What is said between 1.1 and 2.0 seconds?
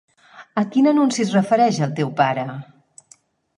es refereix el el